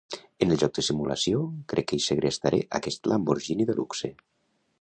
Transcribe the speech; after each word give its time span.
En 0.43 0.53
el 0.53 0.59
joc 0.63 0.71
de 0.77 0.83
simulació, 0.87 1.43
crec 1.73 1.89
que 1.91 2.01
segrestaré 2.07 2.63
aquest 2.81 3.11
Lamborghini 3.13 3.73
de 3.73 3.81
luxe. 3.83 4.15